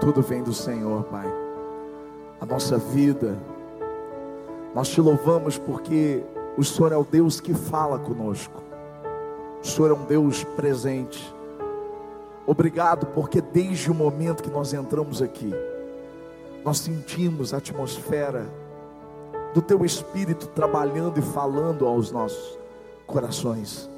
[0.00, 1.30] Tudo vem do Senhor, Pai.
[2.40, 3.38] A nossa vida,
[4.74, 6.24] nós te louvamos porque
[6.56, 8.62] o Senhor é o Deus que fala conosco.
[9.62, 11.34] O Senhor é um Deus presente.
[12.46, 15.52] Obrigado porque desde o momento que nós entramos aqui,
[16.64, 18.46] nós sentimos a atmosfera
[19.52, 22.58] do Teu Espírito trabalhando e falando aos nossos
[23.06, 23.90] corações.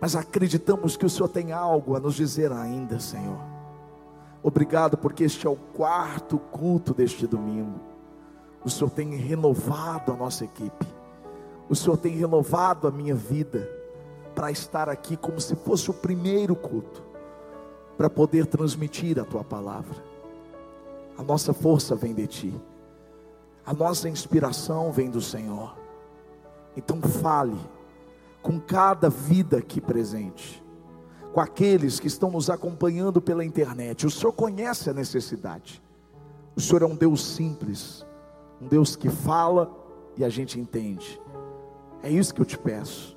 [0.00, 3.53] Mas acreditamos que o Senhor tem algo a nos dizer ainda, Senhor.
[4.46, 7.80] Obrigado porque este é o quarto culto deste domingo.
[8.62, 10.86] O Senhor tem renovado a nossa equipe.
[11.66, 13.66] O Senhor tem renovado a minha vida
[14.34, 17.02] para estar aqui como se fosse o primeiro culto,
[17.96, 19.96] para poder transmitir a tua palavra.
[21.16, 22.62] A nossa força vem de ti.
[23.64, 25.74] A nossa inspiração vem do Senhor.
[26.76, 27.58] Então fale
[28.42, 30.62] com cada vida aqui presente,
[31.34, 34.06] com aqueles que estão nos acompanhando pela internet.
[34.06, 35.82] O Senhor conhece a necessidade.
[36.54, 38.06] O Senhor é um Deus simples,
[38.62, 39.68] um Deus que fala
[40.16, 41.20] e a gente entende.
[42.04, 43.16] É isso que eu te peço.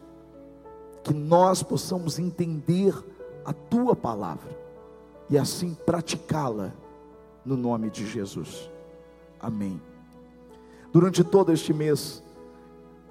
[1.03, 2.91] Que nós possamos entender
[3.45, 4.49] a tua palavra
[5.29, 6.73] e assim praticá-la
[7.45, 8.67] no nome de Jesus.
[9.39, 9.79] Amém.
[10.91, 12.23] Durante todo este mês,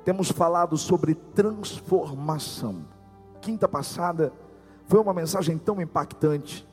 [0.05, 2.85] temos falado sobre transformação.
[3.41, 4.33] Quinta passada
[4.87, 6.67] foi uma mensagem tão impactante,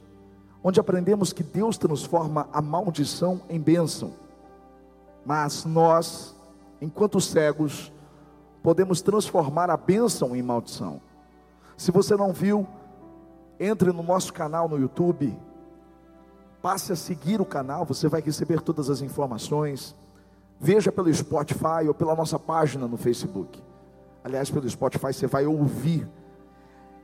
[0.64, 4.14] onde aprendemos que Deus transforma a maldição em bênção,
[5.26, 6.36] mas nós,
[6.82, 7.92] enquanto cegos,
[8.62, 11.02] podemos transformar a bênção em maldição.
[11.76, 12.68] Se você não viu,
[13.60, 15.38] entre no nosso canal no YouTube,
[16.62, 19.96] passe a seguir o canal, você vai receber todas as informações.
[20.60, 23.62] Veja pelo Spotify ou pela nossa página no Facebook.
[24.24, 26.08] Aliás, pelo Spotify você vai ouvir.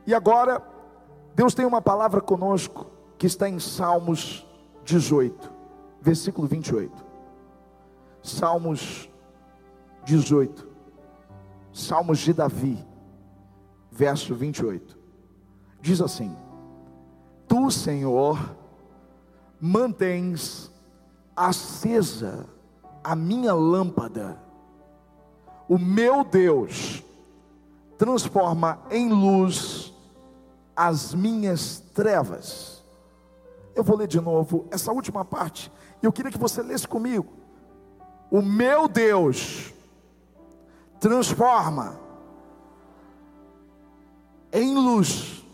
[0.06, 0.62] E agora,
[1.34, 2.86] Deus tem uma palavra conosco
[3.16, 4.46] que está em Salmos
[4.84, 5.52] 18,
[6.00, 7.04] versículo 28.
[8.22, 9.08] Salmos
[10.04, 10.68] 18.
[11.72, 12.84] Salmos de Davi,
[13.90, 14.98] verso 28.
[15.80, 16.36] Diz assim:
[17.46, 18.56] Tu, Senhor,
[19.60, 20.70] mantens
[21.36, 22.46] acesa
[23.02, 24.38] a minha lâmpada,
[25.68, 27.02] o meu Deus,
[27.96, 29.89] transforma em luz
[30.74, 32.84] as minhas trevas.
[33.74, 35.72] Eu vou ler de novo essa última parte,
[36.02, 37.32] e eu queria que você lesse comigo.
[38.30, 39.72] O meu Deus
[40.98, 41.98] transforma
[44.52, 45.44] em luz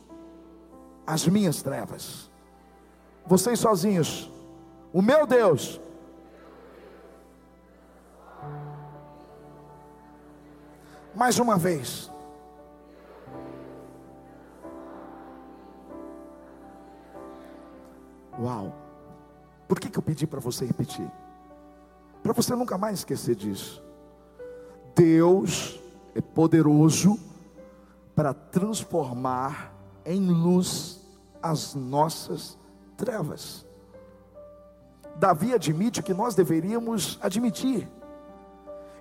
[1.06, 2.30] as minhas trevas.
[3.26, 4.30] Vocês sozinhos,
[4.92, 5.80] o meu Deus
[11.16, 12.10] mais uma vez.
[18.38, 18.72] Uau!
[19.68, 21.10] Por que, que eu pedi para você repetir?
[22.22, 23.82] Para você nunca mais esquecer disso.
[24.94, 25.80] Deus
[26.14, 27.18] é poderoso
[28.14, 29.72] para transformar
[30.04, 31.00] em luz
[31.42, 32.56] as nossas
[32.96, 33.66] trevas.
[35.16, 37.88] Davi admite que nós deveríamos admitir.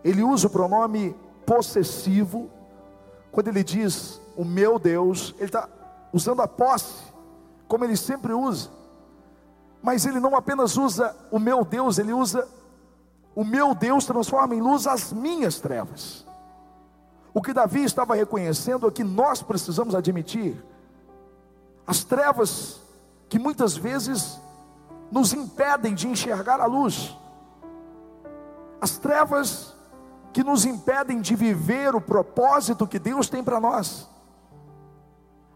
[0.03, 1.15] Ele usa o pronome
[1.45, 2.49] possessivo,
[3.31, 5.69] quando ele diz o meu Deus, ele está
[6.13, 7.03] usando a posse,
[7.67, 8.69] como ele sempre usa,
[9.85, 12.47] mas ele não apenas usa o meu Deus, ele usa
[13.35, 16.25] o meu Deus transforma em luz as minhas trevas.
[17.31, 20.57] O que Davi estava reconhecendo é que nós precisamos admitir
[21.85, 22.81] as trevas
[23.29, 24.41] que muitas vezes
[25.11, 27.15] nos impedem de enxergar a luz,
[28.81, 29.75] as trevas
[30.33, 34.09] que nos impedem de viver o propósito que Deus tem para nós.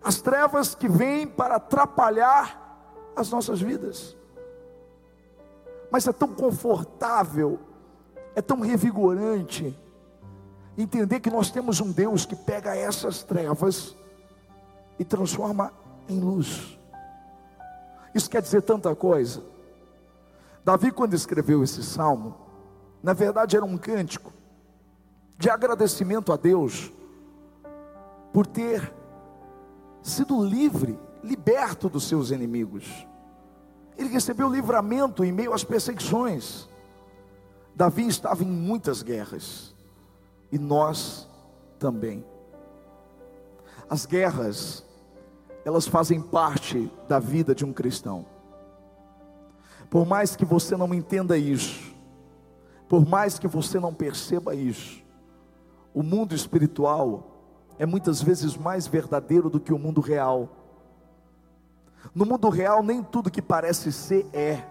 [0.03, 2.59] As trevas que vêm para atrapalhar
[3.15, 4.18] as nossas vidas.
[5.91, 7.59] Mas é tão confortável,
[8.35, 9.75] é tão revigorante
[10.77, 13.95] entender que nós temos um Deus que pega essas trevas
[14.97, 15.73] e transforma
[16.07, 16.79] em luz.
[18.13, 19.43] Isso quer dizer tanta coisa.
[20.63, 22.35] Davi, quando escreveu esse salmo,
[23.01, 24.31] na verdade era um cântico
[25.37, 26.91] de agradecimento a Deus
[28.33, 28.93] por ter
[30.01, 33.07] sido livre, liberto dos seus inimigos.
[33.99, 36.69] Ele recebeu livramento em meio às perseguições.
[37.75, 39.75] Davi estava em muitas guerras
[40.49, 41.27] e nós
[41.77, 42.25] também.
[43.89, 44.85] As guerras,
[45.65, 48.25] elas fazem parte da vida de um cristão.
[49.89, 51.93] Por mais que você não entenda isso,
[52.87, 55.03] por mais que você não perceba isso,
[55.93, 57.43] o mundo espiritual
[57.77, 60.49] é muitas vezes mais verdadeiro do que o mundo real.
[62.13, 64.63] No mundo real, nem tudo que parece ser é.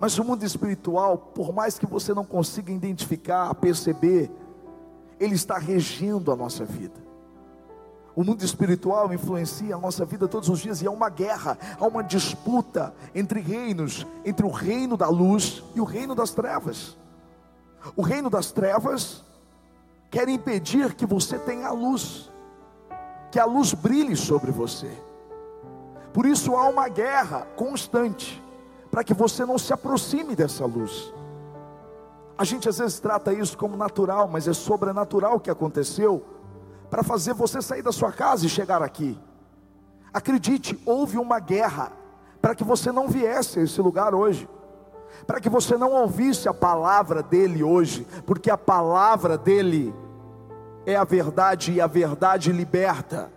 [0.00, 4.30] Mas o mundo espiritual, por mais que você não consiga identificar, perceber,
[5.18, 7.02] ele está regendo a nossa vida.
[8.16, 11.86] O mundo espiritual influencia a nossa vida todos os dias e há uma guerra, há
[11.86, 16.96] uma disputa entre reinos, entre o reino da luz e o reino das trevas.
[17.96, 19.24] O reino das trevas
[20.10, 22.30] quer impedir que você tenha a luz,
[23.32, 24.90] que a luz brilhe sobre você.
[26.14, 28.40] Por isso há uma guerra constante
[28.88, 31.12] para que você não se aproxime dessa luz.
[32.38, 36.24] A gente às vezes trata isso como natural, mas é sobrenatural o que aconteceu
[36.88, 39.18] para fazer você sair da sua casa e chegar aqui.
[40.12, 41.90] Acredite, houve uma guerra
[42.40, 44.48] para que você não viesse a esse lugar hoje,
[45.26, 49.92] para que você não ouvisse a palavra dele hoje, porque a palavra dele
[50.86, 53.32] é a verdade e a verdade liberta,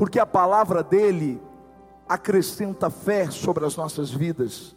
[0.00, 1.38] porque a palavra dele
[2.08, 4.74] acrescenta fé sobre as nossas vidas.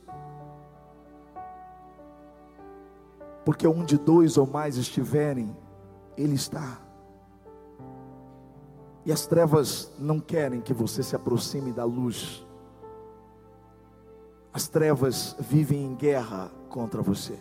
[3.45, 5.55] Porque onde dois ou mais estiverem,
[6.17, 6.77] Ele está.
[9.05, 12.45] E as trevas não querem que você se aproxime da luz.
[14.51, 17.39] As trevas vivem em guerra contra você.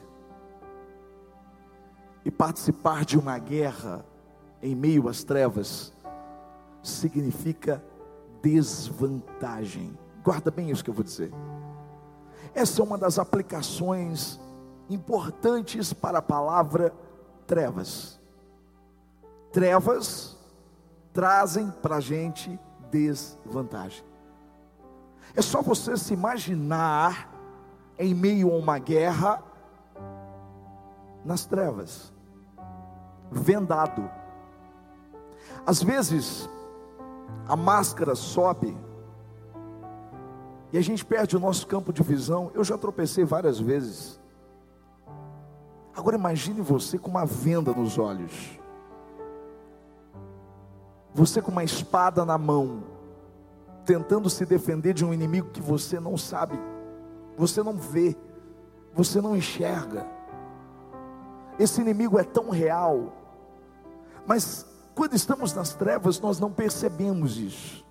[2.25, 4.07] E participar de uma guerra
[4.63, 5.93] em meio às trevas
[6.83, 7.83] significa
[8.43, 9.97] desvantagem.
[10.23, 11.33] Guarda bem isso que eu vou dizer.
[12.55, 14.39] Essa é uma das aplicações
[14.89, 16.93] importantes para a palavra
[17.47, 18.21] trevas.
[19.53, 20.37] Trevas
[21.13, 22.59] trazem para a gente
[22.91, 24.05] desvantagem.
[25.35, 27.31] É só você se imaginar
[27.99, 29.43] em meio a uma guerra
[31.25, 32.13] nas trevas,
[33.31, 34.11] vendado.
[35.65, 36.49] Às vezes,
[37.47, 38.77] a máscara sobe
[40.73, 42.51] e a gente perde o nosso campo de visão.
[42.55, 44.19] Eu já tropecei várias vezes.
[45.95, 48.59] Agora imagine você com uma venda nos olhos.
[51.15, 52.85] Você com uma espada na mão,
[53.85, 56.59] tentando se defender de um inimigo que você não sabe,
[57.37, 58.17] você não vê,
[58.95, 60.07] você não enxerga.
[61.59, 63.13] Esse inimigo é tão real,
[64.27, 67.85] mas quando estamos nas trevas, nós não percebemos isso.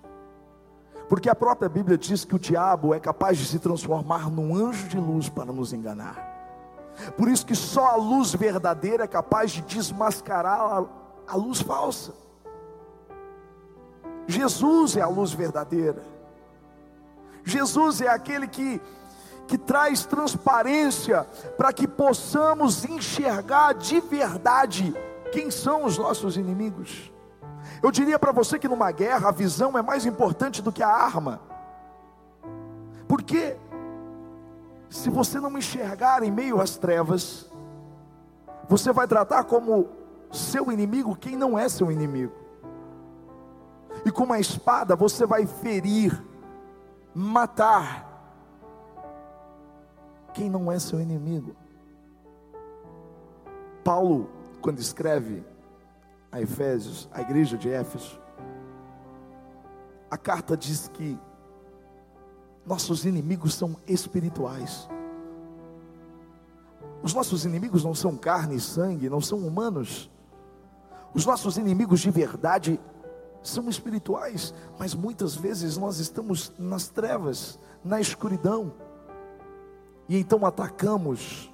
[1.08, 4.88] Porque a própria Bíblia diz que o diabo é capaz de se transformar num anjo
[4.88, 6.30] de luz para nos enganar.
[7.16, 10.86] Por isso que só a luz verdadeira é capaz de desmascarar
[11.26, 12.14] a, luz falsa.
[14.26, 16.02] Jesus é a luz verdadeira.
[17.44, 18.80] Jesus é aquele que
[19.46, 21.26] que traz transparência
[21.58, 24.94] para que possamos enxergar de verdade
[25.32, 27.10] quem são os nossos inimigos?
[27.82, 30.88] Eu diria para você que numa guerra a visão é mais importante do que a
[30.88, 31.40] arma.
[33.08, 33.56] Porque
[34.90, 37.50] se você não enxergar em meio às trevas,
[38.68, 39.88] você vai tratar como
[40.30, 42.34] seu inimigo quem não é seu inimigo.
[44.04, 46.22] E com uma espada você vai ferir,
[47.14, 48.10] matar
[50.34, 51.54] quem não é seu inimigo.
[53.84, 55.44] Paulo quando escreve
[56.30, 58.18] a Efésios, a igreja de Éfeso,
[60.08, 61.18] a carta diz que
[62.64, 64.88] nossos inimigos são espirituais.
[67.02, 70.10] Os nossos inimigos não são carne e sangue, não são humanos.
[71.12, 72.80] Os nossos inimigos de verdade
[73.42, 78.72] são espirituais, mas muitas vezes nós estamos nas trevas, na escuridão,
[80.08, 81.52] e então atacamos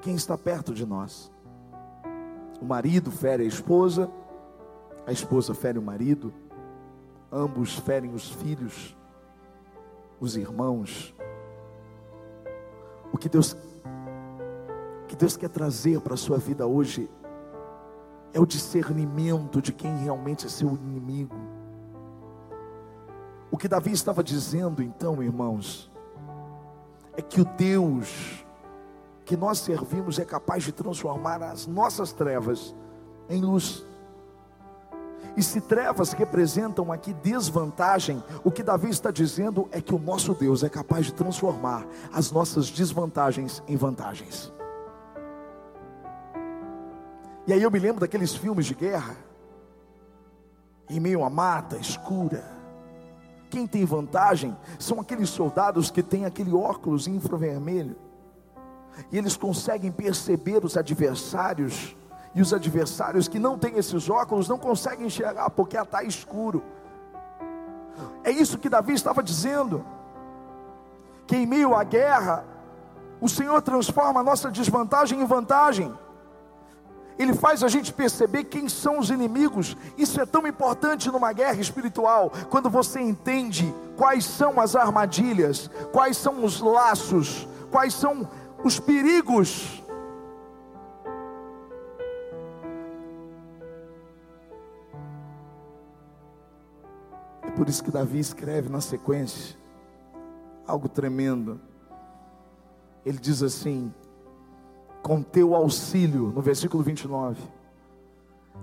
[0.00, 1.30] quem está perto de nós.
[2.60, 4.10] O marido fere a esposa,
[5.06, 6.32] a esposa fere o marido,
[7.32, 8.96] ambos ferem os filhos,
[10.20, 11.14] os irmãos.
[13.12, 13.56] O que Deus
[15.08, 17.10] que Deus quer trazer para a sua vida hoje
[18.32, 21.34] é o discernimento de quem realmente é seu inimigo.
[23.50, 25.90] O que Davi estava dizendo então, irmãos,
[27.16, 28.46] é que o Deus
[29.24, 32.74] que nós servimos é capaz de transformar as nossas trevas
[33.28, 33.84] em luz.
[35.36, 40.34] E se trevas representam aqui desvantagem, o que Davi está dizendo é que o nosso
[40.34, 44.52] Deus é capaz de transformar as nossas desvantagens em vantagens.
[47.46, 49.16] E aí eu me lembro daqueles filmes de guerra,
[50.88, 52.44] em meio à mata escura.
[53.48, 57.96] Quem tem vantagem são aqueles soldados que têm aquele óculos infravermelho
[59.10, 61.96] e eles conseguem perceber os adversários,
[62.34, 66.62] e os adversários que não têm esses óculos não conseguem enxergar porque está escuro.
[68.22, 69.84] É isso que Davi estava dizendo.
[71.26, 72.44] Que em meio à guerra,
[73.20, 75.92] o Senhor transforma a nossa desvantagem em vantagem.
[77.18, 79.76] Ele faz a gente perceber quem são os inimigos.
[79.98, 86.16] Isso é tão importante numa guerra espiritual, quando você entende quais são as armadilhas, quais
[86.16, 88.26] são os laços, quais são
[88.64, 89.82] os perigos.
[97.42, 99.58] É por isso que Davi escreve na sequência
[100.66, 101.60] algo tremendo.
[103.04, 103.92] Ele diz assim:
[105.02, 107.40] com teu auxílio, no versículo 29,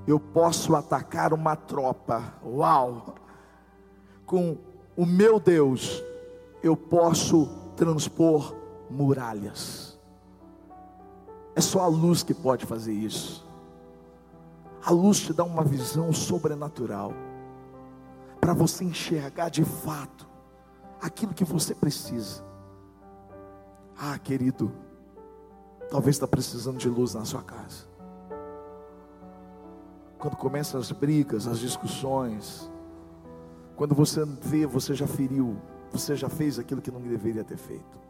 [0.08, 2.34] eu posso atacar uma tropa.
[2.46, 3.16] Uau!
[4.26, 4.58] Com
[4.96, 6.04] o meu Deus,
[6.64, 8.57] eu posso transpor
[8.90, 10.00] muralhas.
[11.56, 13.46] É só a luz que pode fazer isso.
[14.84, 17.14] A luz te dá uma visão sobrenatural
[18.40, 20.28] para você enxergar de fato
[21.02, 22.46] aquilo que você precisa.
[24.00, 24.72] Ah, querido,
[25.90, 27.86] Talvez está precisando de luz na sua casa.
[30.20, 32.70] Quando começam as brigas, as discussões,
[33.76, 35.56] quando você vê, você já feriu,
[35.92, 38.07] você já fez aquilo que não deveria ter feito.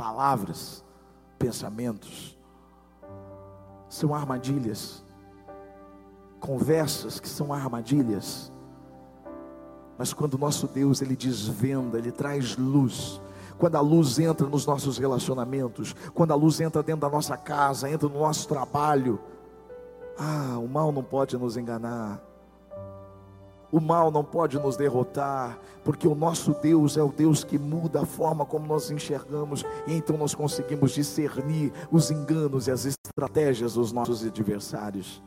[0.00, 0.82] Palavras,
[1.38, 2.34] pensamentos,
[3.86, 5.04] são armadilhas,
[6.40, 8.50] conversas que são armadilhas.
[9.98, 13.20] Mas quando o nosso Deus ele desvenda, ele traz luz,
[13.58, 17.90] quando a luz entra nos nossos relacionamentos, quando a luz entra dentro da nossa casa,
[17.90, 19.20] entra no nosso trabalho,
[20.16, 22.22] ah, o mal não pode nos enganar.
[23.72, 28.02] O mal não pode nos derrotar, porque o nosso Deus é o Deus que muda
[28.02, 33.74] a forma como nós enxergamos, e então nós conseguimos discernir os enganos e as estratégias
[33.74, 35.22] dos nossos adversários.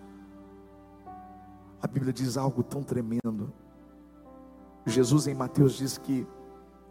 [1.81, 3.51] A Bíblia diz algo tão tremendo.
[4.85, 6.27] Jesus em Mateus diz que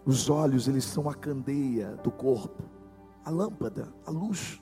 [0.05, 2.63] os olhos, eles são a candeia do corpo,
[3.25, 4.61] a lâmpada, a luz.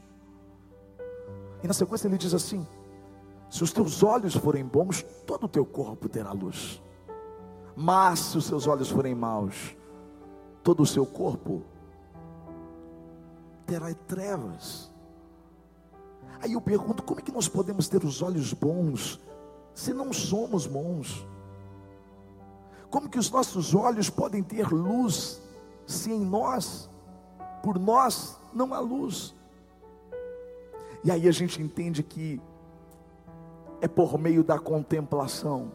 [1.62, 2.66] E na sequência ele diz assim:
[3.50, 6.80] se os teus olhos forem bons, todo o teu corpo terá luz.
[7.74, 9.76] Mas se os seus olhos forem maus,
[10.62, 11.64] todo o seu corpo
[13.66, 14.92] terá trevas.
[16.40, 19.20] Aí eu pergunto: como é que nós podemos ter os olhos bons
[19.74, 21.26] se não somos bons?
[22.88, 25.40] Como que os nossos olhos podem ter luz
[25.86, 26.88] se em nós,
[27.62, 29.34] por nós, não há luz?
[31.02, 32.40] E aí a gente entende que
[33.80, 35.72] é por meio da contemplação.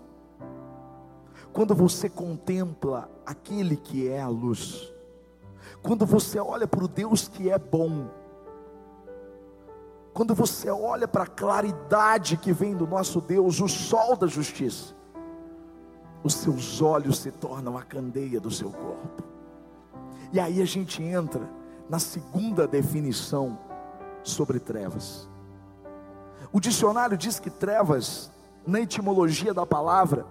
[1.51, 4.93] Quando você contempla aquele que é a luz,
[5.81, 8.09] quando você olha para o Deus que é bom,
[10.13, 14.93] quando você olha para a claridade que vem do nosso Deus, o sol da justiça,
[16.23, 19.23] os seus olhos se tornam a candeia do seu corpo.
[20.31, 21.47] E aí a gente entra
[21.89, 23.57] na segunda definição
[24.23, 25.29] sobre trevas.
[26.51, 28.31] O dicionário diz que trevas,
[28.65, 30.25] na etimologia da palavra,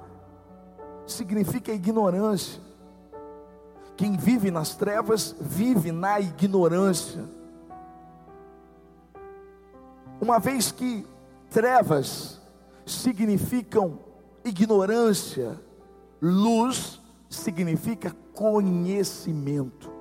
[1.07, 2.63] significa ignorância.
[3.97, 7.25] Quem vive nas trevas vive na ignorância.
[10.21, 11.07] Uma vez que
[11.51, 12.41] trevas
[12.87, 13.99] significam
[14.45, 15.61] ignorância,
[16.21, 19.93] Luz significa conhecimento.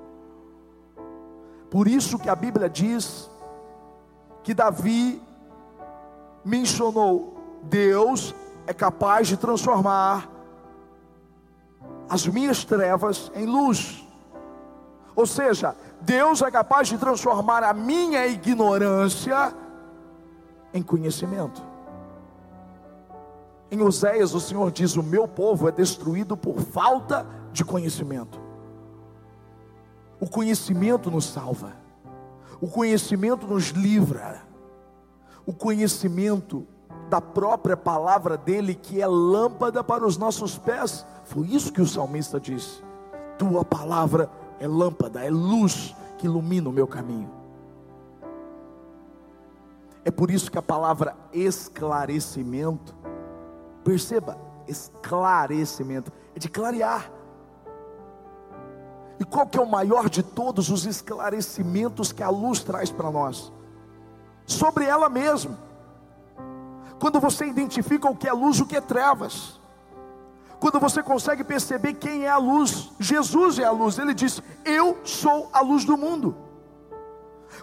[1.70, 3.30] Por isso que a Bíblia diz
[4.44, 5.22] que Davi
[6.44, 8.34] mencionou: Deus
[8.68, 10.30] é capaz de transformar
[12.10, 14.04] as minhas trevas em luz.
[15.16, 19.54] Ou seja, Deus é capaz de transformar a minha ignorância
[20.74, 21.62] em conhecimento.
[23.72, 28.40] Em Oséias, o Senhor diz: O meu povo é destruído por falta de conhecimento.
[30.20, 31.74] O conhecimento nos salva,
[32.62, 34.43] o conhecimento nos livra,
[35.46, 36.66] o conhecimento
[37.10, 41.06] da própria palavra dele, que é lâmpada para os nossos pés.
[41.26, 42.82] Foi isso que o salmista disse:
[43.38, 47.30] Tua palavra é lâmpada, é luz que ilumina o meu caminho.
[50.06, 52.94] É por isso que a palavra esclarecimento
[53.84, 57.12] Perceba, esclarecimento, é de clarear.
[59.20, 63.12] E qual que é o maior de todos os esclarecimentos que a luz traz para
[63.12, 63.52] nós?
[64.46, 65.58] Sobre ela mesma.
[67.00, 69.60] Quando você identifica o que é luz, o que é trevas.
[70.60, 73.98] Quando você consegue perceber quem é a luz, Jesus é a luz.
[74.00, 76.36] Ele diz: "Eu sou a luz do mundo".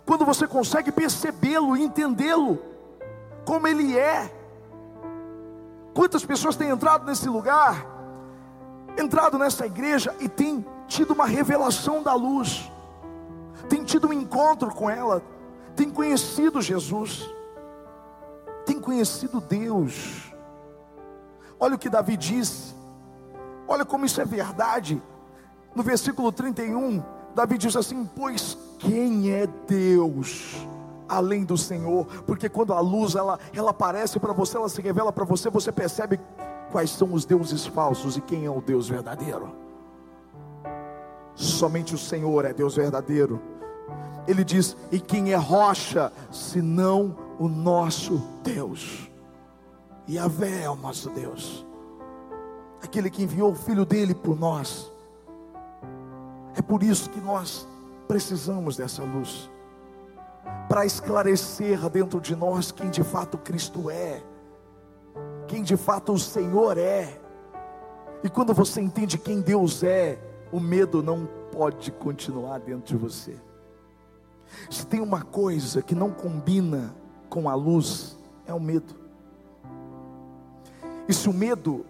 [0.04, 2.58] Quando você consegue percebê-lo, entendê-lo
[3.44, 4.30] como ele é,
[5.92, 7.86] Quantas pessoas têm entrado nesse lugar
[8.98, 12.70] entrado nessa igreja e tem tido uma revelação da luz,
[13.68, 15.22] tem tido um encontro com ela,
[15.80, 17.26] tem conhecido Jesus,
[18.66, 20.30] tem conhecido Deus.
[21.58, 22.74] Olha o que Davi disse,
[23.66, 25.02] olha como isso é verdade.
[25.74, 27.02] No versículo 31,
[27.34, 30.54] Davi diz assim: Pois quem é Deus?
[31.08, 35.10] além do Senhor, porque quando a luz ela, ela aparece para você, ela se revela
[35.10, 36.20] para você, você percebe
[36.70, 39.52] quais são os deuses falsos e quem é o Deus verdadeiro.
[41.34, 43.59] Somente o Senhor é Deus verdadeiro.
[44.26, 49.10] Ele diz: E quem é rocha, senão o nosso Deus?
[50.06, 51.64] E a Vé é o nosso Deus,
[52.82, 54.92] aquele que enviou o Filho dele por nós.
[56.56, 57.66] É por isso que nós
[58.08, 59.48] precisamos dessa luz
[60.68, 64.22] para esclarecer dentro de nós quem de fato Cristo é,
[65.46, 67.20] quem de fato o Senhor é.
[68.22, 70.18] E quando você entende quem Deus é,
[70.52, 73.36] o medo não pode continuar dentro de você.
[74.70, 76.94] Se tem uma coisa que não combina
[77.28, 78.16] com a luz,
[78.46, 78.94] é o medo.
[81.08, 81.84] E se o medo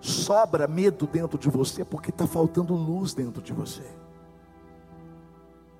[0.00, 3.84] sobra medo dentro de você, é porque está faltando luz dentro de você.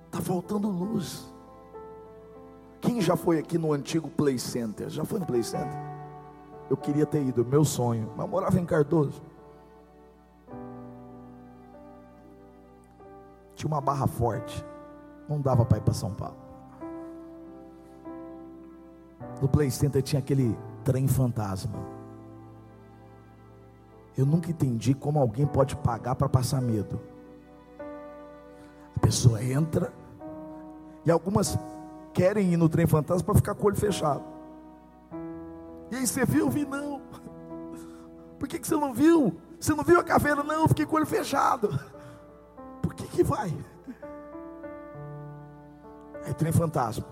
[0.05, 1.31] Está faltando luz.
[2.81, 4.89] Quem já foi aqui no antigo Play Center?
[4.89, 5.77] Já foi no Play Center?
[6.69, 8.11] Eu queria ter ido, meu sonho.
[8.15, 9.21] Mas morava em Cardoso.
[13.55, 14.63] Tinha uma barra forte.
[15.27, 16.37] Não dava para ir para São Paulo.
[19.41, 21.79] No Play Center tinha aquele trem fantasma.
[24.17, 26.99] Eu nunca entendi como alguém pode pagar para passar medo.
[28.95, 29.93] A pessoa entra,
[31.05, 31.57] e algumas
[32.13, 34.23] querem ir no trem fantasma para ficar com o olho fechado.
[35.91, 36.49] E aí você viu?
[36.49, 37.01] Vi não.
[38.39, 39.39] Por que, que você não viu?
[39.59, 40.43] Você não viu a caveira?
[40.43, 41.69] Não, eu fiquei com o olho fechado.
[42.81, 43.55] Por que que vai?
[46.27, 47.05] Aí trem fantasma.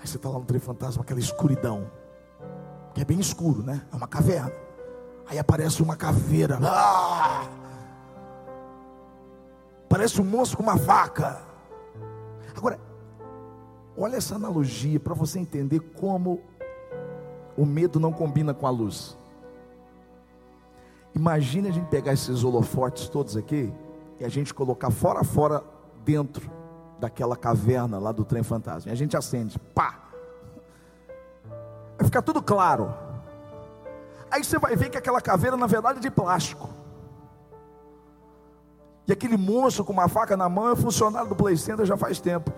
[0.00, 1.88] Aí você está lá no trem fantasma, aquela escuridão.
[2.92, 3.86] Que é bem escuro, né?
[3.92, 4.52] É uma caverna.
[5.24, 6.58] Aí aparece uma caveira.
[6.60, 7.48] Ah!
[9.88, 11.40] Parece um monstro com uma faca.
[12.56, 12.80] Agora,
[13.96, 16.40] olha essa analogia para você entender como
[17.56, 19.16] o medo não combina com a luz.
[21.14, 23.72] Imagine a gente pegar esses holofotes todos aqui
[24.18, 25.62] e a gente colocar fora fora
[26.04, 26.59] dentro
[27.00, 28.90] daquela caverna lá do trem fantasma.
[28.90, 29.98] E a gente acende, pá.
[31.96, 32.94] Vai ficar tudo claro.
[34.30, 36.68] Aí você vai ver que aquela caveira na verdade é de plástico.
[39.08, 42.20] E aquele monstro com uma faca na mão é funcionário do Play Center já faz
[42.20, 42.52] tempo.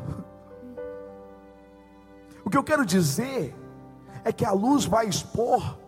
[2.44, 3.56] O que eu quero dizer
[4.24, 5.78] é que a luz vai expor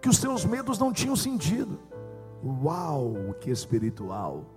[0.00, 1.78] que os seus medos não tinham sentido.
[2.42, 4.55] Uau, que espiritual!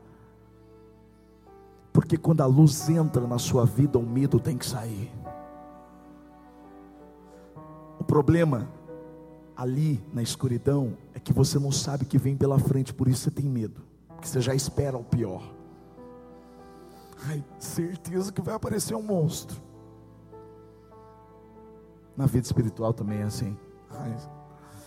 [2.00, 5.12] Porque quando a luz entra na sua vida, o medo tem que sair.
[8.00, 8.70] O problema
[9.54, 13.24] ali na escuridão é que você não sabe o que vem pela frente, por isso
[13.24, 13.82] você tem medo
[14.22, 15.44] que você já espera o pior.
[17.28, 19.62] Ai, certeza que vai aparecer um monstro.
[22.16, 23.58] Na vida espiritual também é assim.
[23.92, 24.16] Ai,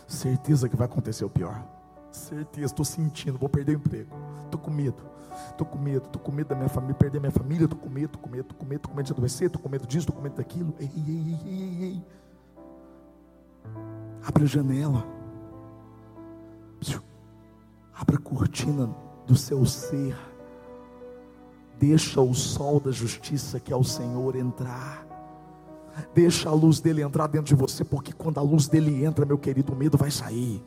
[0.08, 1.62] certeza que vai acontecer o pior.
[2.10, 4.31] Certeza, estou sentindo, vou perder o emprego.
[4.52, 5.02] Estou com medo.
[5.48, 8.04] Estou com medo, estou com medo da minha família, perder minha família, estou com medo,
[8.04, 10.00] estou com medo, estou com medo, estou com medo de adoecer, estou com medo disso,
[10.00, 10.74] estou com medo daquilo.
[10.78, 12.02] Ei, ei, ei, ei, ei.
[14.22, 15.06] Abre a janela.
[17.94, 18.94] Abra a cortina
[19.26, 20.16] do seu ser.
[21.78, 25.06] Deixa o sol da justiça que é o Senhor entrar.
[26.14, 29.38] Deixa a luz dele entrar dentro de você, porque quando a luz dele entra, meu
[29.38, 30.62] querido, o medo vai sair.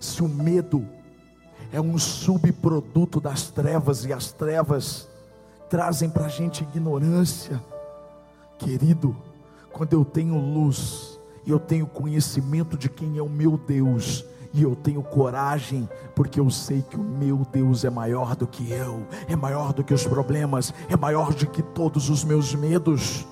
[0.00, 0.86] Se o medo
[1.74, 5.08] é um subproduto das trevas e as trevas
[5.68, 7.60] trazem para a gente ignorância,
[8.56, 9.16] querido,
[9.72, 14.62] quando eu tenho luz e eu tenho conhecimento de quem é o meu Deus, e
[14.62, 19.04] eu tenho coragem, porque eu sei que o meu Deus é maior do que eu,
[19.28, 23.26] é maior do que os problemas, é maior do que todos os meus medos.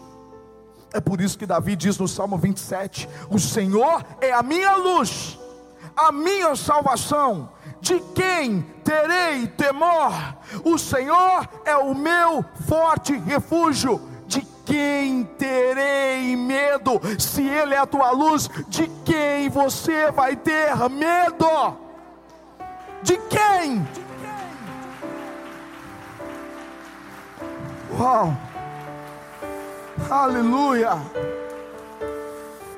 [0.92, 5.38] É por isso que Davi diz no Salmo 27: O Senhor é a minha luz,
[5.96, 7.48] a minha salvação,
[7.82, 10.12] de quem terei temor?
[10.64, 14.10] O Senhor é o meu forte refúgio
[14.64, 17.00] quem terei medo?
[17.18, 21.76] Se Ele é a tua luz, de quem você vai ter medo?
[23.02, 23.86] De quem?
[27.98, 28.34] Uau!
[30.10, 30.92] Aleluia!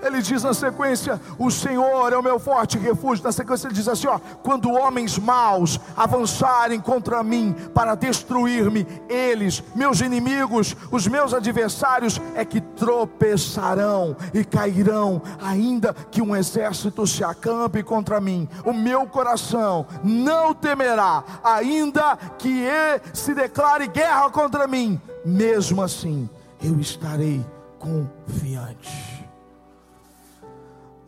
[0.07, 3.25] Ele diz na sequência: O Senhor é o meu forte refúgio.
[3.25, 9.63] Na sequência, ele diz assim: ó, Quando homens maus avançarem contra mim para destruir-me, eles,
[9.75, 17.25] meus inimigos, os meus adversários, é que tropeçarão e cairão, ainda que um exército se
[17.25, 18.49] acampe contra mim.
[18.65, 22.67] O meu coração não temerá, ainda que
[23.13, 26.29] se declare guerra contra mim, mesmo assim
[26.63, 27.45] eu estarei
[27.79, 29.14] confiante.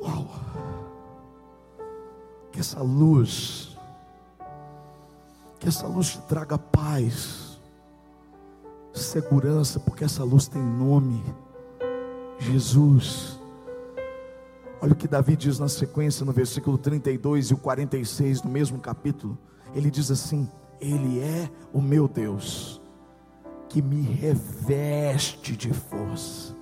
[0.07, 0.27] Uau!
[2.53, 3.77] Que essa luz,
[5.59, 7.61] que essa luz te traga paz,
[8.95, 11.23] segurança, porque essa luz tem nome:
[12.39, 13.39] Jesus.
[14.81, 18.79] Olha o que Davi diz na sequência, no versículo 32 e o 46 do mesmo
[18.79, 19.37] capítulo.
[19.75, 20.49] Ele diz assim:
[20.81, 22.81] Ele é o meu Deus,
[23.69, 26.55] que me reveste de força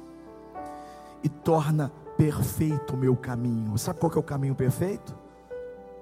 [1.22, 3.76] e torna perfeito o meu caminho.
[3.78, 5.16] Sabe qual é o caminho perfeito?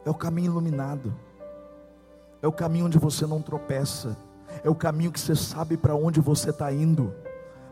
[0.04, 1.14] É o caminho iluminado.
[2.40, 4.16] É o caminho onde você não tropeça.
[4.62, 7.14] É o caminho que você sabe para onde você está indo.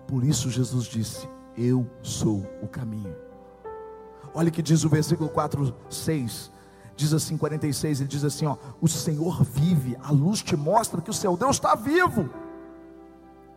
[0.07, 3.15] Por isso Jesus disse: Eu sou o caminho.
[4.33, 6.51] Olha o que diz o versículo 4, 6.
[6.97, 11.11] Diz assim, 46, ele diz assim: ó, o Senhor vive, a luz te mostra que
[11.11, 12.29] o seu Deus está vivo.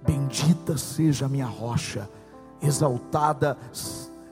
[0.01, 2.09] Bendita seja a minha rocha
[2.61, 3.57] exaltada,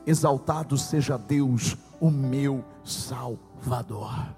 [0.05, 4.35] exaltado seja Deus, o meu Salvador.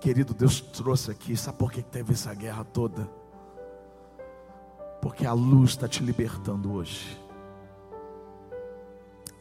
[0.00, 3.08] Querido, Deus trouxe aqui, sabe por que teve essa guerra toda?
[5.00, 7.20] Porque a luz está te libertando hoje.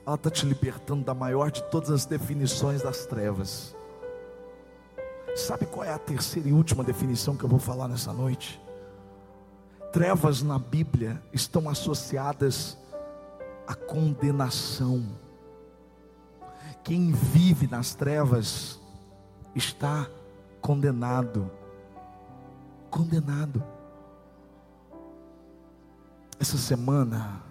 [0.06, 3.76] Ela está te libertando da maior de todas as definições das trevas.
[5.36, 8.62] Sabe qual é a terceira e última definição que eu vou falar nessa noite?
[9.92, 12.78] Trevas na Bíblia estão associadas
[13.92, 15.04] condenação.
[16.82, 18.80] Quem vive nas trevas
[19.54, 20.08] está
[20.62, 21.52] condenado.
[22.90, 23.62] Condenado.
[26.40, 27.44] Essa semana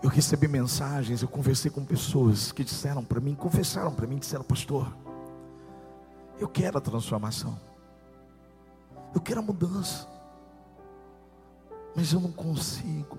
[0.00, 4.44] eu recebi mensagens, eu conversei com pessoas que disseram para mim, confessaram para mim, disseram,
[4.44, 4.96] pastor,
[6.38, 7.58] eu quero a transformação,
[9.12, 10.06] eu quero a mudança,
[11.96, 13.18] mas eu não consigo.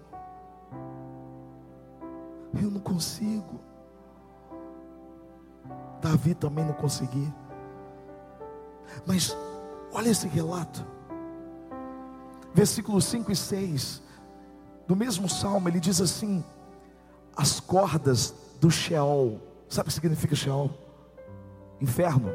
[2.61, 3.59] Eu não consigo.
[6.01, 7.33] Davi também não conseguia.
[9.05, 9.35] Mas
[9.91, 10.85] olha esse relato.
[12.53, 14.01] Versículos 5 e 6
[14.87, 16.43] do mesmo salmo, ele diz assim:
[17.35, 19.39] As cordas do Sheol.
[19.67, 20.71] Sabe o que significa Sheol?
[21.81, 22.31] Inferno.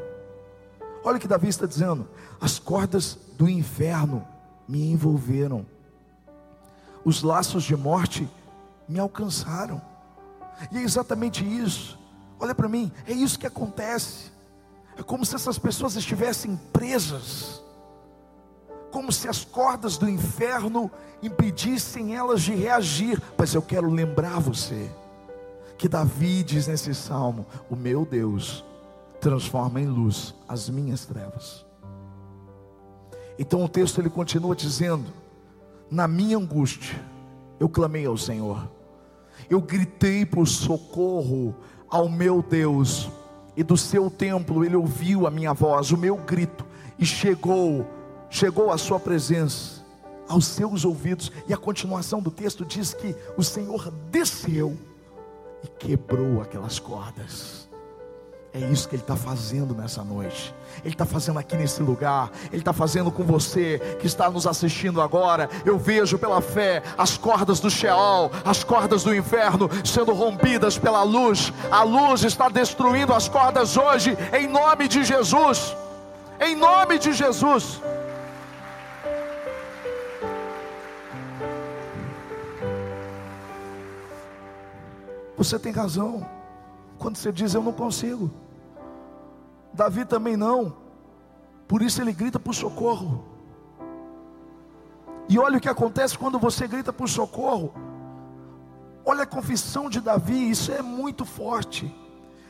[1.03, 2.07] Olha o que Davi está dizendo:
[2.39, 4.25] As cordas do inferno
[4.67, 5.65] me envolveram,
[7.03, 8.29] os laços de morte
[8.87, 9.81] me alcançaram.
[10.71, 11.97] E é exatamente isso.
[12.39, 14.31] Olha para mim, é isso que acontece.
[14.97, 17.61] É como se essas pessoas estivessem presas,
[18.91, 20.91] como se as cordas do inferno
[21.23, 23.21] impedissem elas de reagir.
[23.37, 24.91] Mas eu quero lembrar você
[25.77, 28.65] que Davi diz nesse salmo: O meu Deus
[29.19, 31.65] transforma em luz as minhas trevas.
[33.37, 35.05] Então o texto ele continua dizendo:
[35.89, 36.99] Na minha angústia
[37.59, 38.67] eu clamei ao Senhor
[39.51, 41.53] eu gritei por socorro
[41.89, 43.09] ao meu Deus,
[43.55, 46.65] e do seu templo ele ouviu a minha voz, o meu grito,
[46.97, 47.85] e chegou,
[48.29, 49.81] chegou a sua presença
[50.29, 51.33] aos seus ouvidos.
[51.49, 54.77] E a continuação do texto diz que o Senhor desceu
[55.61, 57.69] e quebrou aquelas cordas.
[58.53, 60.53] É isso que Ele está fazendo nessa noite.
[60.83, 62.29] Ele está fazendo aqui nesse lugar.
[62.51, 65.49] Ele está fazendo com você que está nos assistindo agora.
[65.65, 71.01] Eu vejo pela fé as cordas do Sheol, as cordas do inferno sendo rompidas pela
[71.03, 71.53] luz.
[71.71, 75.75] A luz está destruindo as cordas hoje, em nome de Jesus.
[76.39, 77.79] Em nome de Jesus.
[85.37, 86.27] Você tem razão
[86.97, 88.29] quando você diz eu não consigo.
[89.73, 90.75] Davi também não.
[91.67, 93.23] Por isso ele grita por socorro.
[95.29, 97.73] E olha o que acontece quando você grita por socorro.
[99.05, 101.93] Olha a confissão de Davi, isso é muito forte.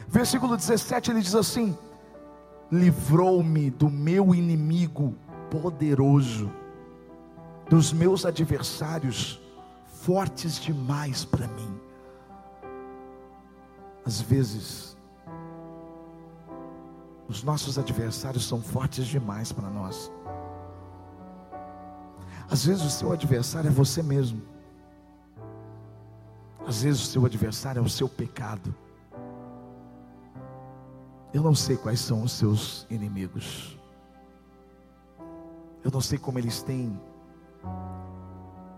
[0.08, 1.78] Versículo 17 ele diz assim:
[2.72, 5.16] Livrou-me do meu inimigo
[5.50, 6.52] poderoso,
[7.70, 9.40] dos meus adversários
[10.02, 11.80] fortes demais para mim.
[14.04, 14.91] Às vezes,
[17.32, 20.12] os nossos adversários são fortes demais para nós.
[22.50, 24.42] Às vezes o seu adversário é você mesmo.
[26.68, 28.76] Às vezes o seu adversário é o seu pecado.
[31.34, 33.80] Eu não sei quais são os seus inimigos.
[35.86, 37.00] Eu não sei como eles têm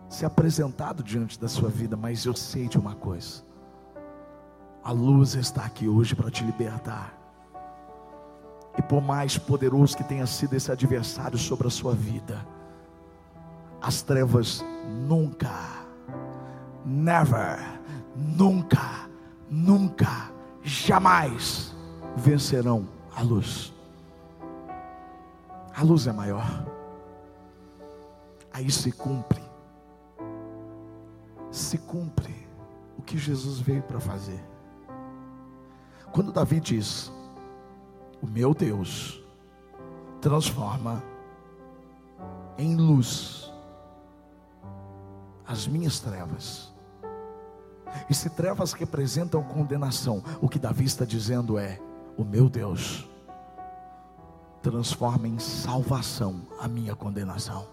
[0.08, 3.44] se apresentado diante da sua vida, mas eu sei de uma coisa:
[4.84, 7.23] a luz está aqui hoje para te libertar.
[8.78, 12.46] E por mais poderoso que tenha sido esse adversário sobre a sua vida,
[13.82, 14.64] as trevas
[15.08, 15.52] nunca,
[16.86, 17.60] never,
[18.16, 19.10] nunca,
[19.50, 20.32] nunca,
[20.64, 21.76] jamais
[22.16, 23.74] vencerão a luz.
[25.76, 26.66] A luz é maior.
[28.54, 29.42] Aí se cumpre,
[31.52, 32.48] se cumpre
[32.98, 34.40] o que Jesus veio para fazer.
[36.12, 37.12] Quando Davi diz:
[38.24, 39.22] O meu Deus
[40.22, 41.04] transforma
[42.58, 43.52] em luz
[45.46, 46.74] as minhas trevas.
[48.10, 51.82] E se trevas representam condenação, o que Davi está dizendo é:
[52.18, 53.06] O meu Deus
[54.62, 57.68] transforma em salvação a minha condenação.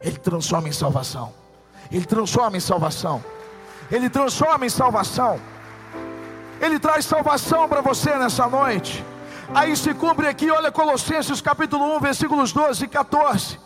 [0.00, 1.34] Ele transforma em salvação.
[1.92, 3.22] Ele transforma em salvação.
[3.90, 5.38] Ele transforma em salvação.
[6.62, 9.04] Ele traz salvação para você nessa noite.
[9.54, 13.58] Aí se cumpre aqui, olha Colossenses capítulo 1, versículos 12 e 14.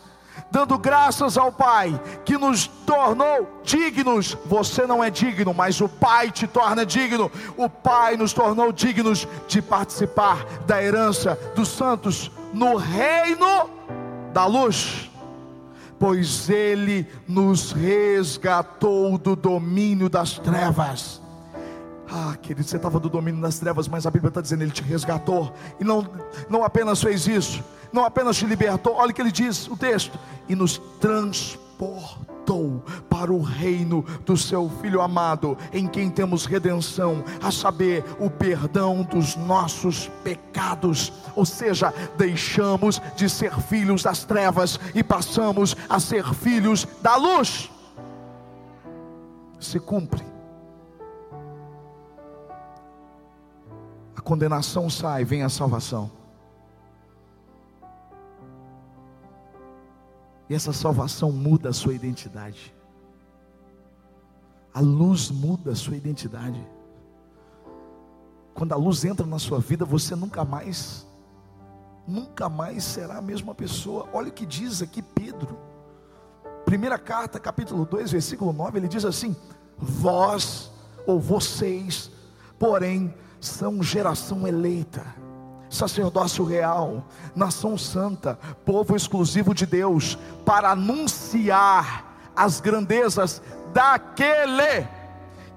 [0.49, 4.37] Dando graças ao Pai que nos tornou dignos.
[4.45, 7.31] Você não é digno, mas o Pai te torna digno.
[7.57, 13.69] O Pai nos tornou dignos de participar da herança dos santos no reino
[14.31, 15.09] da luz
[16.03, 21.22] pois Ele nos resgatou do domínio das trevas.
[22.15, 24.83] Ah, querido, você estava do domínio das trevas, mas a Bíblia está dizendo, Ele te
[24.83, 26.07] resgatou, e não,
[26.47, 30.19] não apenas fez isso, não apenas te libertou, olha o que ele diz, o texto,
[30.47, 37.49] e nos transportou para o reino do seu Filho amado, em quem temos redenção, a
[37.49, 41.11] saber, o perdão dos nossos pecados.
[41.35, 47.71] Ou seja, deixamos de ser filhos das trevas e passamos a ser filhos da luz.
[49.59, 50.32] Se cumpre.
[54.23, 56.09] Condenação sai, vem a salvação.
[60.49, 62.73] E essa salvação muda a sua identidade.
[64.73, 66.65] A luz muda a sua identidade.
[68.53, 71.07] Quando a luz entra na sua vida, você nunca mais,
[72.07, 74.07] nunca mais será a mesma pessoa.
[74.13, 75.57] Olha o que diz aqui Pedro.
[76.65, 79.35] Primeira carta, capítulo 2, versículo 9, ele diz assim:
[79.77, 80.71] Vós
[81.05, 82.11] ou vocês,
[82.57, 83.13] porém,
[83.45, 85.23] são geração eleita
[85.73, 87.03] sacerdócio real,
[87.35, 93.41] nação santa, povo exclusivo de Deus, para anunciar as grandezas
[93.73, 94.87] daquele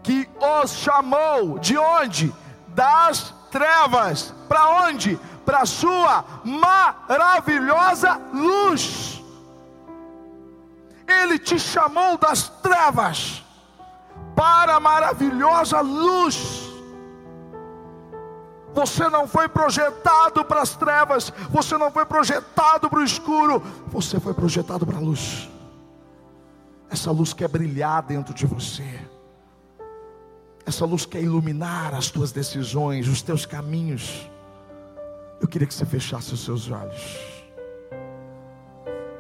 [0.02, 0.28] que
[0.62, 2.34] os chamou de onde?
[2.68, 5.20] Das trevas, para onde?
[5.44, 9.22] Para a sua maravilhosa luz.
[11.06, 13.44] Ele te chamou das trevas
[14.34, 16.65] para a maravilhosa luz.
[18.76, 24.20] Você não foi projetado para as trevas, você não foi projetado para o escuro, você
[24.20, 25.48] foi projetado para a luz.
[26.90, 29.00] Essa luz quer brilhar dentro de você.
[30.66, 34.30] Essa luz quer iluminar as tuas decisões, os teus caminhos.
[35.40, 37.18] Eu queria que você fechasse os seus olhos.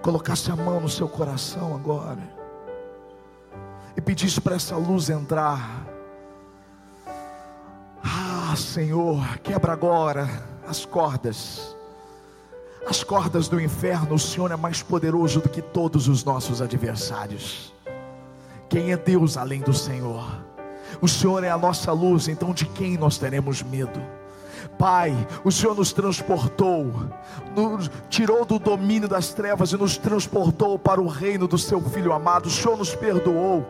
[0.02, 2.28] Colocasse a mão no seu coração agora.
[3.96, 5.85] E pedisse para essa luz entrar
[8.56, 10.28] Senhor, quebra agora
[10.66, 11.76] as cordas,
[12.88, 14.14] as cordas do inferno.
[14.14, 17.72] O Senhor é mais poderoso do que todos os nossos adversários.
[18.68, 20.24] Quem é Deus além do Senhor?
[21.00, 24.00] O Senhor é a nossa luz, então de quem nós teremos medo?
[24.78, 25.14] Pai,
[25.44, 26.92] o Senhor nos transportou,
[27.54, 32.12] nos tirou do domínio das trevas e nos transportou para o reino do Seu Filho
[32.12, 32.46] amado.
[32.46, 33.64] O Senhor nos perdoou.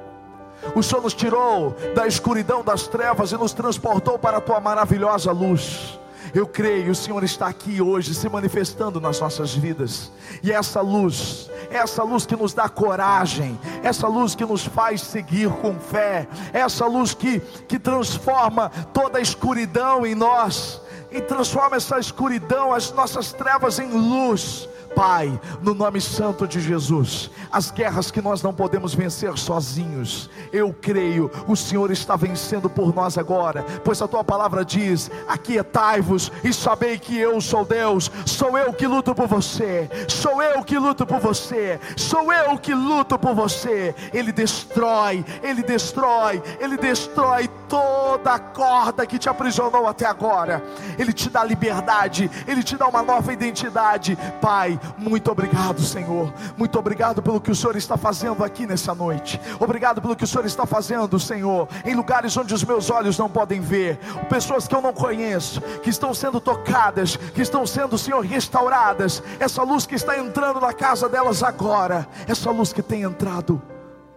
[0.74, 5.32] O Senhor nos tirou da escuridão das trevas e nos transportou para a tua maravilhosa
[5.32, 5.98] luz.
[6.34, 10.10] Eu creio, o Senhor está aqui hoje se manifestando nas nossas vidas.
[10.42, 15.48] E essa luz, essa luz que nos dá coragem, essa luz que nos faz seguir
[15.48, 21.98] com fé, essa luz que, que transforma toda a escuridão em nós, e transforma essa
[21.98, 28.22] escuridão, as nossas trevas em luz Pai, no nome santo de Jesus, as guerras que
[28.22, 34.00] nós não podemos vencer sozinhos, eu creio, o Senhor está vencendo por nós agora, pois
[34.00, 39.14] a tua palavra diz: Aquietai-vos e sabei que eu sou Deus, sou eu que luto
[39.14, 43.94] por você, sou eu que luto por você, sou eu que luto por você.
[44.14, 50.64] Ele destrói, ele destrói, ele destrói toda a corda que te aprisionou até agora,
[50.98, 54.80] ele te dá liberdade, ele te dá uma nova identidade, Pai.
[54.96, 56.32] Muito obrigado, Senhor.
[56.56, 59.40] Muito obrigado pelo que o Senhor está fazendo aqui nessa noite.
[59.58, 63.28] Obrigado pelo que o Senhor está fazendo, Senhor, em lugares onde os meus olhos não
[63.28, 63.98] podem ver.
[64.28, 69.22] Pessoas que eu não conheço, que estão sendo tocadas, que estão sendo, Senhor, restauradas.
[69.38, 73.60] Essa luz que está entrando na casa delas agora, essa luz que tem entrado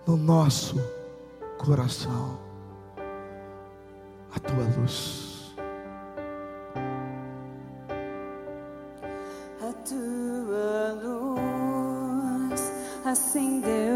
[0.05, 0.82] no nosso
[1.58, 2.39] coração.
[4.36, 5.29] A tua luz.
[13.10, 13.88] Acendeu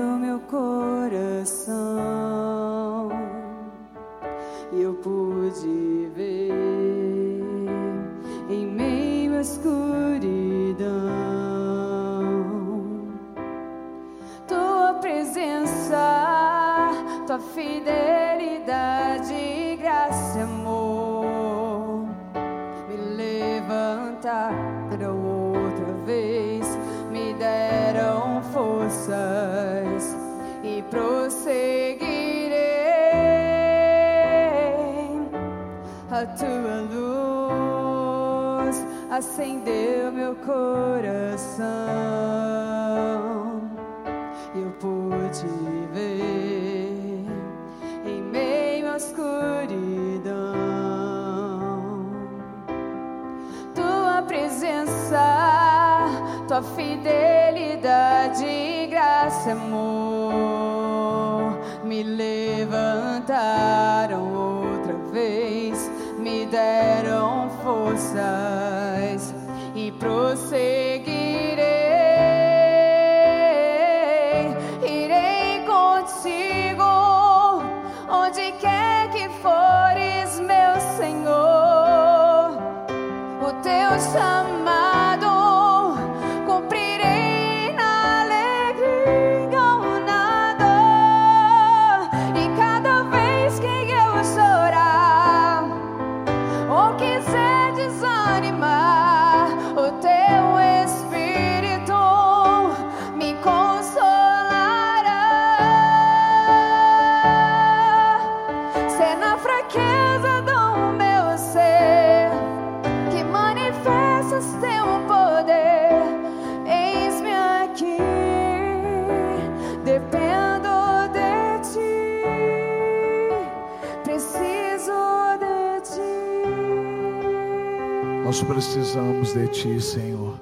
[129.63, 130.37] Ti, Senhor.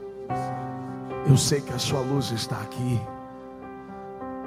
[1.29, 2.99] Eu sei que a Sua luz está aqui.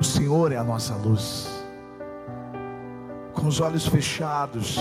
[0.00, 1.48] O Senhor é a nossa luz.
[3.32, 4.76] Com os olhos fechados,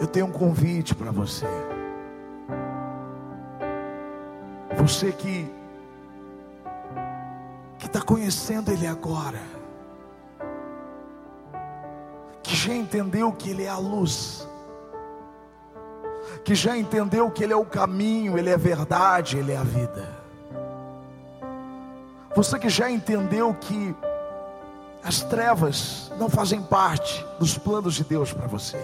[0.00, 1.44] eu tenho um convite para você.
[4.78, 5.46] Você que
[7.78, 9.42] que está conhecendo Ele agora,
[12.42, 14.37] que já entendeu que Ele é a luz
[16.48, 19.62] que já entendeu que Ele é o caminho, Ele é a verdade, Ele é a
[19.62, 20.08] vida.
[22.34, 23.94] Você que já entendeu que
[25.04, 28.78] as trevas não fazem parte dos planos de Deus para você.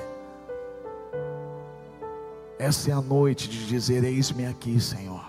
[2.58, 5.24] Essa é a noite de dizer: Eis-me aqui, Senhor.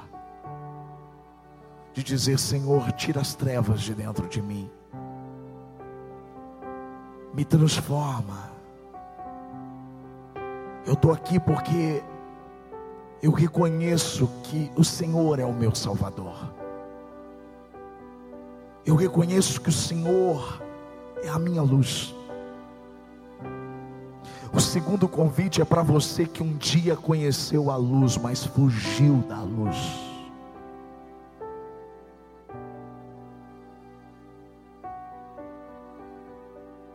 [1.94, 4.70] De dizer: Senhor, tira as trevas de dentro de mim,
[7.34, 8.50] me transforma.
[10.86, 12.04] Eu estou aqui porque
[13.26, 16.48] eu reconheço que o Senhor é o meu Salvador.
[18.86, 20.62] Eu reconheço que o Senhor
[21.24, 22.14] é a minha luz.
[24.54, 29.42] O segundo convite é para você que um dia conheceu a luz, mas fugiu da
[29.42, 29.76] luz.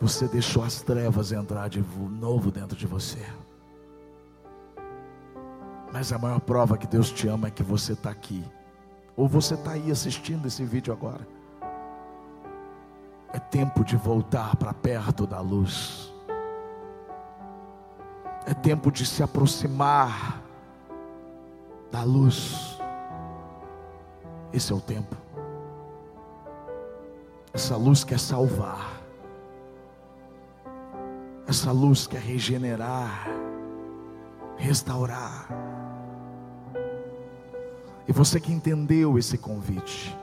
[0.01, 1.85] Você deixou as trevas entrar de
[2.21, 3.27] novo dentro de você.
[5.93, 8.45] Mas a maior prova que Deus te ama é que você está aqui.
[9.17, 11.27] Ou você está aí assistindo esse vídeo agora.
[13.33, 16.13] É tempo de voltar para perto da luz.
[18.47, 20.41] É tempo de se aproximar
[21.91, 22.79] da luz.
[24.53, 25.17] Esse é o tempo.
[27.53, 29.01] Essa luz quer salvar.
[31.47, 33.27] Essa luz quer regenerar,
[34.57, 35.70] restaurar.
[38.11, 40.19] E você que entendeu esse convite,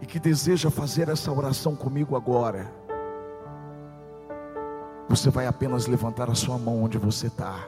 [0.00, 2.72] e que deseja fazer essa oração comigo agora,
[5.08, 7.66] você vai apenas levantar a sua mão onde você está.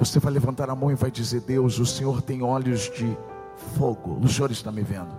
[0.00, 3.16] Você vai levantar a mão e vai dizer: Deus, o Senhor tem olhos de
[3.78, 4.18] fogo.
[4.20, 5.14] O Senhor está me vendo.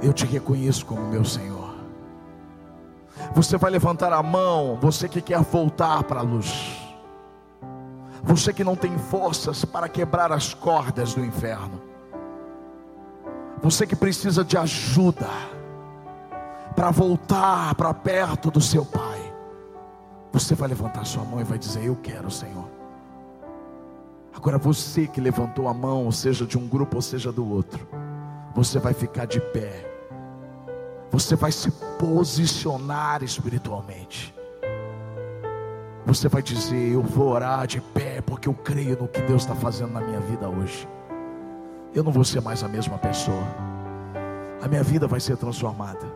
[0.00, 1.74] Eu te reconheço como meu Senhor.
[3.34, 6.75] Você vai levantar a mão, você que quer voltar para a luz.
[8.26, 11.80] Você que não tem forças para quebrar as cordas do inferno.
[13.62, 15.28] Você que precisa de ajuda
[16.74, 19.32] para voltar para perto do seu Pai.
[20.32, 22.68] Você vai levantar sua mão e vai dizer: Eu quero, Senhor.
[24.34, 27.88] Agora você que levantou a mão, seja de um grupo ou seja do outro,
[28.54, 29.88] você vai ficar de pé.
[31.12, 34.35] Você vai se posicionar espiritualmente.
[36.06, 39.56] Você vai dizer: Eu vou orar de pé, porque eu creio no que Deus está
[39.56, 40.88] fazendo na minha vida hoje.
[41.92, 43.42] Eu não vou ser mais a mesma pessoa.
[44.62, 46.06] A minha vida vai ser transformada.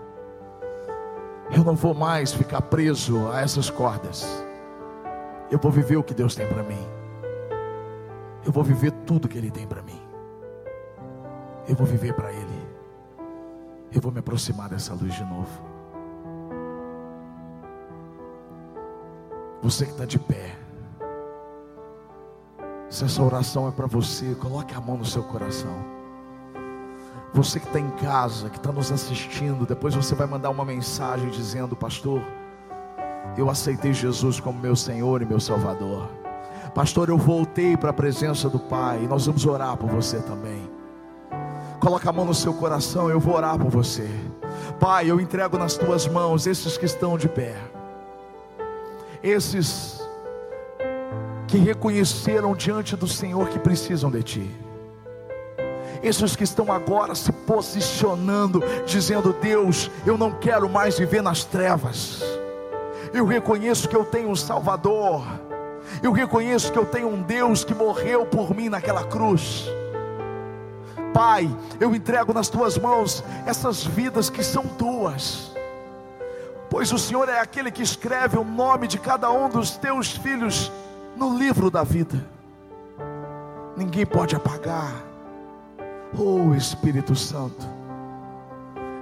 [1.51, 4.24] Eu não vou mais ficar preso a essas cordas.
[5.51, 6.86] Eu vou viver o que Deus tem para mim.
[8.47, 10.01] Eu vou viver tudo que Ele tem para mim.
[11.68, 12.68] Eu vou viver para Ele.
[13.93, 15.70] Eu vou me aproximar dessa luz de novo.
[19.62, 20.56] Você que está de pé.
[22.88, 25.84] Se essa oração é para você, coloque a mão no seu coração.
[27.34, 31.28] Você que está em casa, que está nos assistindo, depois você vai mandar uma mensagem
[31.28, 32.22] dizendo, pastor,
[33.36, 36.08] eu aceitei Jesus como meu Senhor e meu Salvador.
[36.74, 39.06] Pastor, eu voltei para a presença do Pai.
[39.06, 40.70] Nós vamos orar por você também.
[41.78, 44.08] Coloca a mão no seu coração, eu vou orar por você.
[44.80, 47.54] Pai, eu entrego nas tuas mãos esses que estão de pé
[49.23, 50.01] esses
[51.47, 54.51] que reconheceram diante do Senhor que precisam de Ti.
[56.03, 62.23] Esses que estão agora se posicionando, dizendo: Deus, eu não quero mais viver nas trevas.
[63.12, 65.23] Eu reconheço que eu tenho um Salvador.
[66.03, 69.66] Eu reconheço que eu tenho um Deus que morreu por mim naquela cruz.
[71.12, 71.51] Pai,
[71.81, 75.49] eu entrego nas tuas mãos essas vidas que são tuas
[76.71, 80.71] pois o Senhor é aquele que escreve o nome de cada um dos teus filhos
[81.16, 82.25] no livro da vida.
[83.77, 84.93] Ninguém pode apagar.
[86.16, 87.66] Oh Espírito Santo,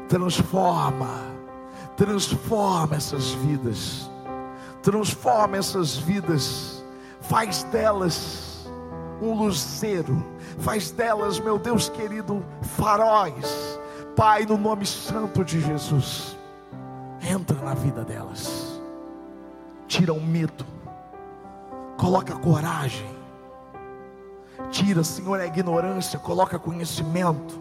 [0.08, 1.08] transforma,
[1.96, 4.10] transforma essas vidas,
[4.82, 6.84] transforma essas vidas,
[7.20, 8.68] faz delas
[9.22, 10.24] um luzeiro,
[10.58, 12.44] faz delas, meu Deus querido,
[12.76, 13.78] faróis,
[14.14, 16.37] Pai, no nome santo de Jesus
[17.28, 18.80] entra na vida delas,
[19.86, 20.64] tira o medo,
[21.98, 23.06] coloca coragem,
[24.70, 27.60] tira, Senhor, a ignorância, coloca conhecimento,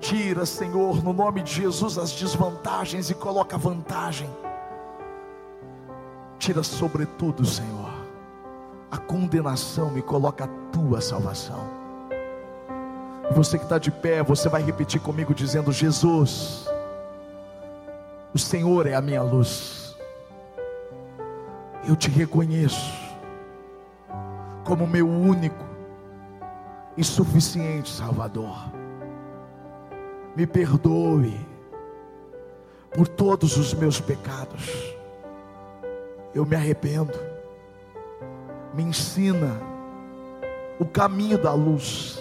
[0.00, 4.30] tira, Senhor, no nome de Jesus, as desvantagens e coloca vantagem,
[6.38, 7.92] tira, sobretudo, Senhor,
[8.90, 11.84] a condenação e coloca a tua salvação.
[13.32, 16.68] Você que está de pé, você vai repetir comigo dizendo: Jesus,
[18.34, 19.96] o Senhor é a minha luz.
[21.86, 22.92] Eu te reconheço
[24.64, 25.64] como meu único
[26.96, 28.56] e suficiente Salvador.
[30.34, 31.38] Me perdoe
[32.92, 34.68] por todos os meus pecados.
[36.34, 37.16] Eu me arrependo.
[38.74, 39.60] Me ensina
[40.80, 42.18] o caminho da luz.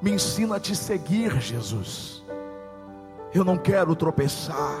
[0.00, 2.23] Me ensina a te seguir, Jesus.
[3.34, 4.78] Eu não quero tropeçar.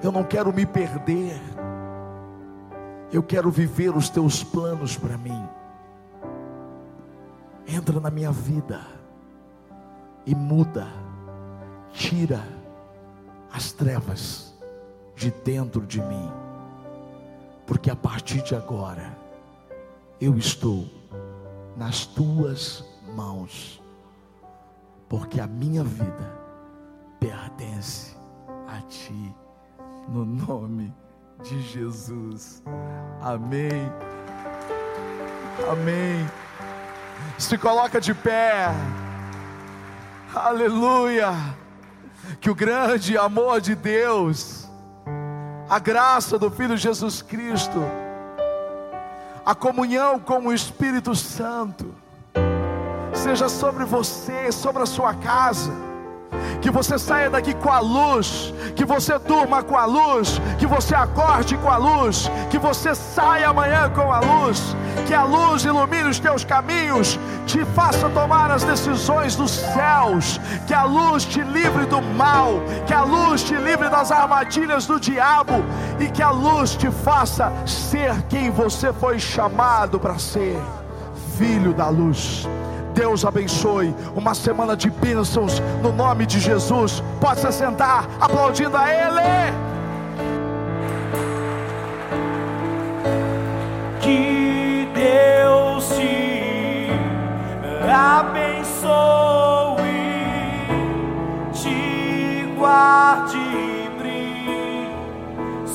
[0.00, 1.40] Eu não quero me perder.
[3.12, 5.48] Eu quero viver os teus planos para mim.
[7.66, 8.80] Entra na minha vida
[10.24, 10.86] e muda,
[11.92, 12.40] tira
[13.52, 14.54] as trevas
[15.16, 16.32] de dentro de mim,
[17.66, 19.16] porque a partir de agora
[20.20, 20.86] eu estou
[21.76, 22.84] nas tuas
[23.14, 23.82] mãos,
[25.08, 26.43] porque a minha vida
[27.24, 28.14] pertence
[28.68, 29.34] a ti,
[30.08, 30.92] no nome
[31.42, 32.62] de Jesus.
[33.22, 33.90] Amém.
[35.70, 36.30] Amém.
[37.38, 38.68] Se coloca de pé.
[40.34, 41.32] Aleluia.
[42.42, 44.68] Que o grande amor de Deus,
[45.68, 47.80] a graça do Filho Jesus Cristo,
[49.46, 51.94] a comunhão com o Espírito Santo
[53.14, 55.93] seja sobre você, sobre a sua casa.
[56.64, 60.94] Que você saia daqui com a luz, que você durma com a luz, que você
[60.94, 64.74] acorde com a luz, que você saia amanhã com a luz,
[65.06, 70.72] que a luz ilumine os teus caminhos, te faça tomar as decisões dos céus, que
[70.72, 72.54] a luz te livre do mal,
[72.86, 75.62] que a luz te livre das armadilhas do diabo.
[76.00, 80.58] E que a luz te faça ser quem você foi chamado para ser,
[81.36, 82.48] filho da luz.
[82.94, 83.94] Deus abençoe.
[84.14, 87.02] Uma semana de bênçãos no nome de Jesus.
[87.20, 89.54] Pode se sentar aplaudindo a Ele.
[94.00, 96.90] Que Deus te
[97.90, 98.86] abençoe,
[101.52, 103.54] te guarde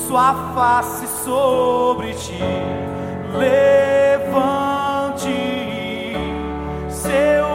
[0.10, 2.40] sua face sobre ti.
[3.38, 4.79] Levante
[7.00, 7.49] seu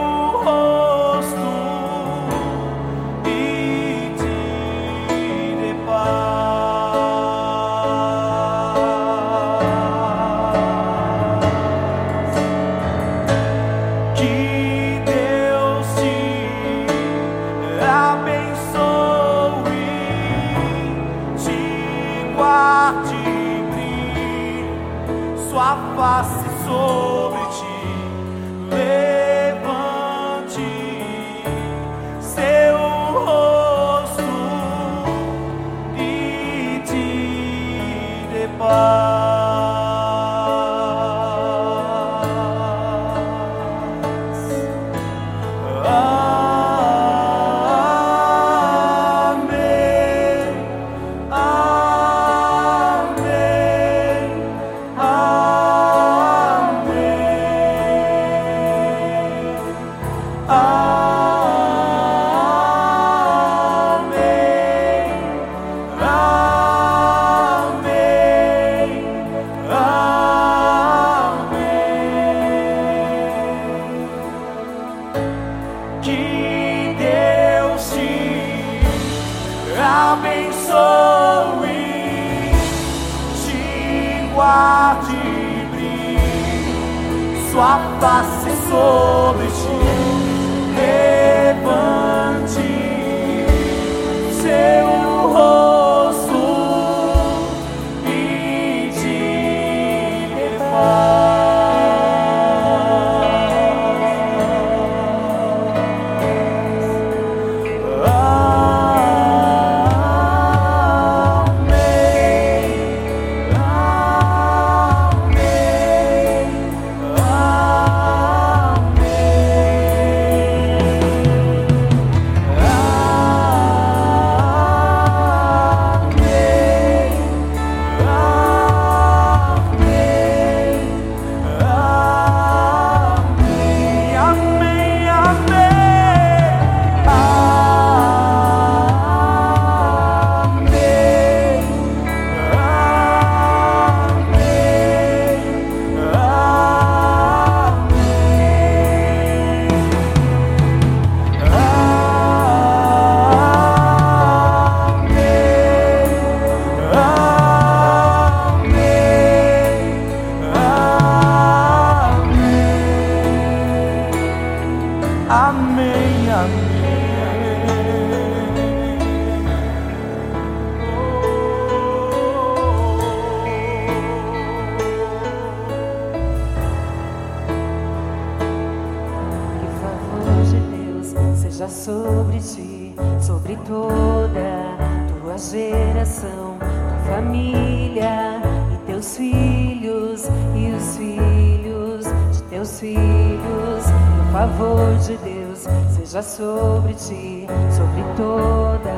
[186.14, 188.40] geração, tua família
[188.72, 193.84] e teus filhos e os filhos de teus filhos.
[193.84, 198.94] Que o favor de Deus seja sobre ti, sobre toda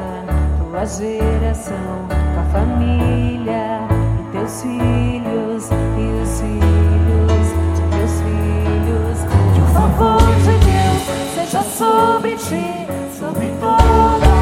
[0.59, 3.81] tua geração, tua família
[4.21, 9.19] e teus filhos e os filhos de teus filhos.
[9.55, 11.03] Que o favor de Deus
[11.35, 12.87] seja sobre ti,
[13.19, 14.37] sobre toda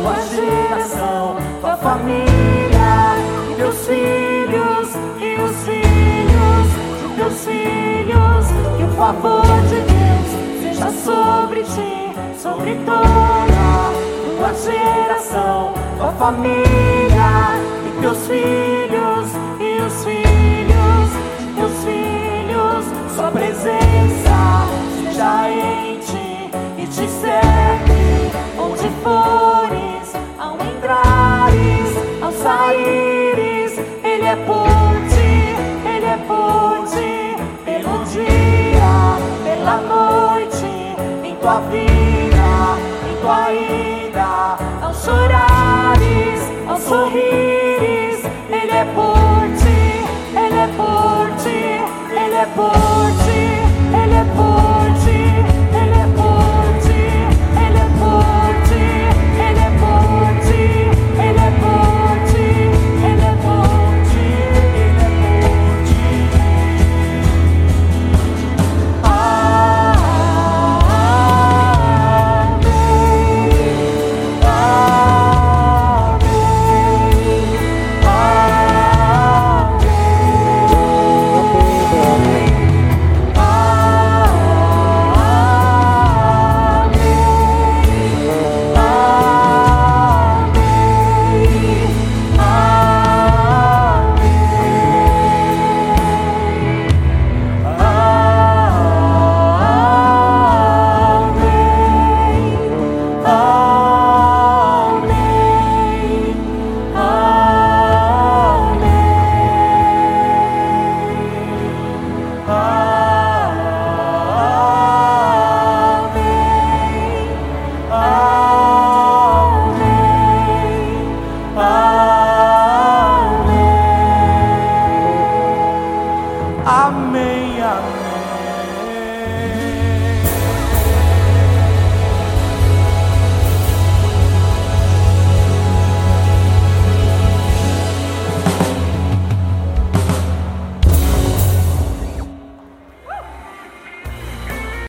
[0.00, 3.16] tua geração, tua família,
[3.50, 6.68] e teus filhos, e os filhos
[7.00, 8.46] de teus filhos,
[8.76, 10.28] que o favor de Deus
[10.62, 13.92] seja sobre ti, sobre toda
[14.38, 19.30] tua geração, tua família, e teus filhos,
[19.60, 24.66] e os filhos de teus filhos, sua presença
[25.04, 29.59] seja em ti e te serve onde for
[32.42, 35.28] saíres, Ele é ponte,
[35.84, 42.78] Ele é ponte, pelo dia, pela noite, em tua vida,
[43.08, 47.59] em tua ida, ao chorares, ao sorrir.